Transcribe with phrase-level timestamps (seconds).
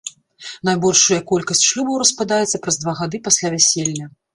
[0.69, 4.15] Найбольшая колькасць шлюбаў распадаецца праз два гады пасля вяселля.